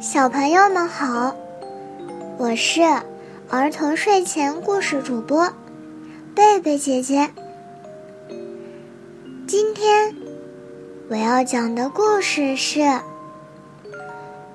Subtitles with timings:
[0.00, 1.34] 小朋友们好，
[2.38, 2.82] 我是
[3.48, 5.52] 儿童睡前故事主播
[6.34, 7.30] 贝贝姐姐。
[9.46, 10.14] 今天
[11.08, 12.80] 我要讲的故事是《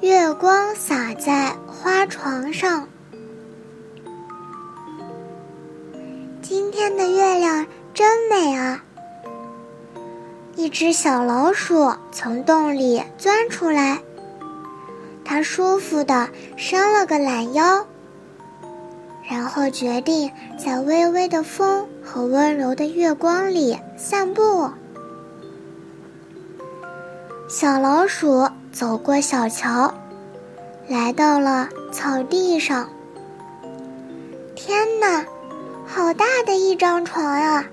[0.00, 2.82] 月光洒在花床上》。
[6.40, 8.84] 今天的月亮真美啊！
[10.54, 13.98] 一只小老鼠从洞里钻出来。
[15.24, 17.86] 它舒服的伸了个懒腰，
[19.28, 24.70] 然后决定在微微的风和温柔的月光里散步。
[27.48, 29.92] 小老鼠走过小桥，
[30.88, 32.88] 来到了草地上。
[34.54, 35.24] 天哪，
[35.86, 37.64] 好大的一张床呀！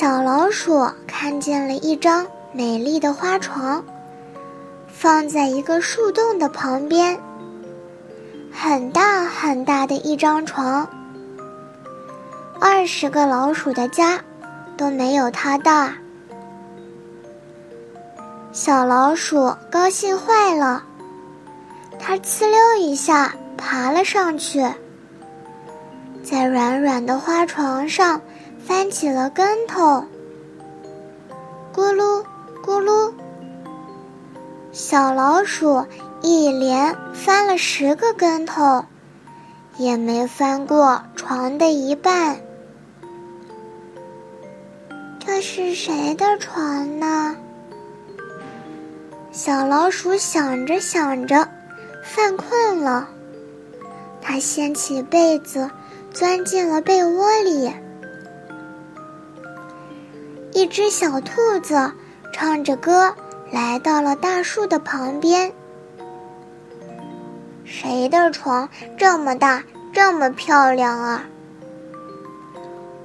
[0.00, 3.84] 小老鼠看见了一张美丽的花床。
[4.88, 7.20] 放在一个树洞的旁边，
[8.50, 10.88] 很大很大的一张床。
[12.58, 14.18] 二十个老鼠的家
[14.74, 15.92] 都没有它大。
[18.52, 20.82] 小老鼠高兴坏了，
[21.98, 24.66] 它呲溜一下爬了上去，
[26.22, 28.18] 在软软的花床上
[28.66, 30.04] 翻起了跟头，
[31.74, 32.24] 咕噜
[32.62, 33.12] 咕噜。
[34.72, 35.84] 小老鼠
[36.22, 38.84] 一连翻了十个跟头，
[39.76, 42.36] 也没翻过床的一半。
[45.18, 47.36] 这是谁的床呢？
[49.32, 51.48] 小老鼠想着想着，
[52.04, 53.08] 犯困了，
[54.20, 55.70] 它掀起被子，
[56.12, 57.72] 钻进了被窝里。
[60.52, 61.92] 一只小兔子
[62.32, 63.14] 唱着歌。
[63.52, 65.52] 来到了大树的旁边。
[67.64, 71.24] 谁的床这么大，这么漂亮啊？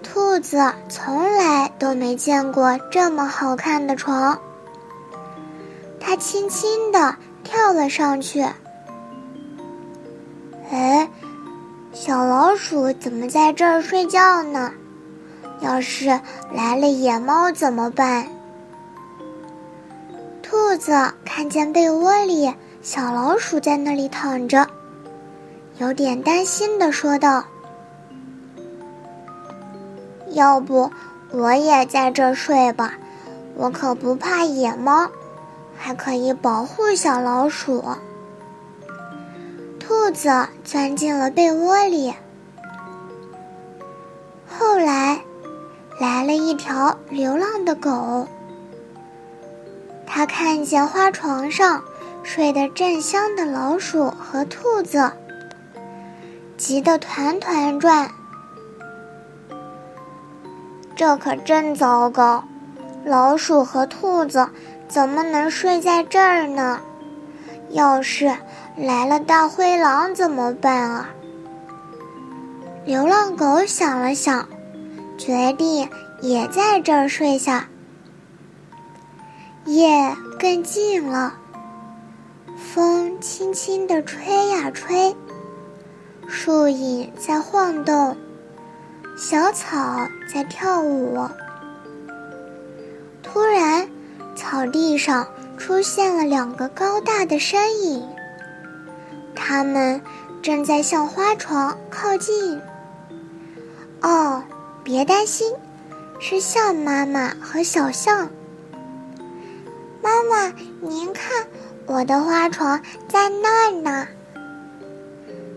[0.03, 4.39] 兔子从来都没见过这么好看的床。
[5.99, 8.45] 它轻轻地跳了上去。
[10.69, 11.09] 哎，
[11.91, 14.71] 小老鼠怎么在这儿睡觉呢？
[15.61, 16.19] 要是
[16.53, 18.27] 来了野猫怎么办？
[20.41, 20.91] 兔子
[21.25, 24.67] 看见被窝里小老鼠在那里躺着，
[25.79, 27.43] 有点担心的说道
[30.31, 30.91] ：“要不
[31.31, 32.93] 我也在这睡吧，
[33.55, 35.09] 我可不怕野猫，
[35.75, 37.83] 还可以保护小老鼠。”
[39.79, 42.13] 兔子钻进了被窝里。
[45.99, 48.27] 来了一条流浪的狗。
[50.05, 51.83] 他看见花床上
[52.23, 55.11] 睡得正香的老鼠和兔子，
[56.57, 58.09] 急得团团转。
[60.95, 62.43] 这可真糟糕！
[63.03, 64.47] 老鼠和兔子
[64.87, 66.79] 怎么能睡在这儿呢？
[67.69, 68.33] 要是
[68.77, 71.09] 来了大灰狼怎么办啊？
[72.85, 74.47] 流浪狗想了想，
[75.17, 75.89] 决定
[76.21, 77.67] 也在这儿睡下。
[79.65, 81.33] 夜更近了，
[82.57, 85.15] 风轻轻地吹呀吹，
[86.27, 88.15] 树影在晃动，
[89.17, 91.27] 小草在跳舞。
[93.23, 93.87] 突然，
[94.35, 95.27] 草地上
[95.57, 98.07] 出现了两个高大的身影，
[99.33, 99.99] 他们
[100.43, 102.61] 正在向花床靠近。
[104.01, 104.43] 哦，
[104.85, 105.51] 别担心，
[106.19, 108.29] 是象妈妈和小象。
[109.99, 111.47] 妈妈，您看，
[111.87, 112.79] 我的花床
[113.09, 114.07] 在那儿呢。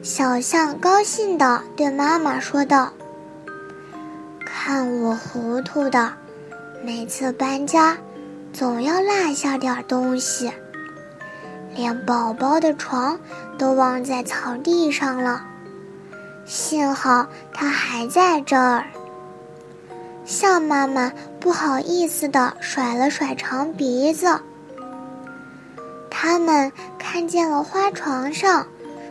[0.03, 2.91] 小象高兴地对妈妈说道
[4.47, 6.11] ：“看我糊涂的，
[6.83, 7.99] 每次搬家
[8.55, 10.51] 总要落下点东西，
[11.75, 13.21] 连宝宝的床
[13.59, 15.45] 都忘在草地上了。
[16.47, 18.83] 幸好它还在这儿。”
[20.29, 21.11] 象妈妈
[21.41, 24.39] 不好意思地甩了甩长鼻子。
[26.11, 28.67] 他们看见了花床上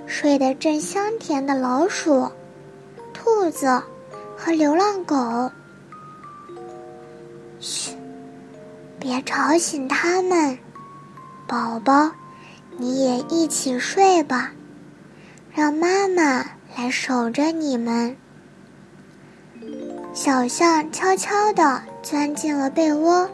[0.06, 2.30] 睡得正香甜的老鼠、
[3.16, 3.82] 兔子
[4.38, 5.50] 和流浪狗。
[7.60, 7.96] 嘘，
[9.00, 10.56] 别吵醒他们，
[11.48, 12.12] 宝宝，
[12.78, 14.52] 你也一起睡吧，
[15.52, 16.46] 让妈妈
[16.78, 18.16] 来守着你们。
[20.18, 23.30] 小象悄悄地钻进了被窝，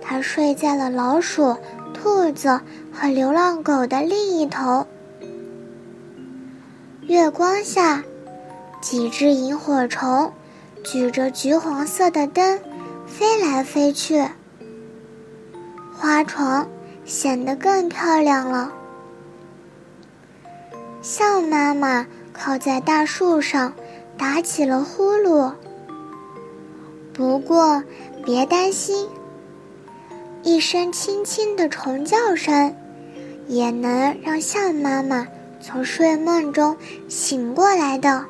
[0.00, 1.54] 它睡在了老鼠、
[1.92, 2.58] 兔子
[2.90, 4.86] 和流浪狗的另一头。
[7.02, 8.02] 月光下，
[8.80, 10.32] 几只萤火虫
[10.82, 12.58] 举着橘黄色的灯
[13.06, 14.26] 飞来飞去，
[15.94, 16.66] 花床
[17.04, 18.72] 显得更漂亮了。
[21.02, 23.74] 象妈妈靠在大树上，
[24.16, 25.52] 打起了呼噜。
[27.12, 27.82] 不过，
[28.24, 29.08] 别担心，
[30.42, 32.74] 一声轻轻的虫叫声，
[33.46, 35.26] 也能让象妈妈。
[35.60, 36.76] 从睡梦中
[37.08, 38.26] 醒过来的。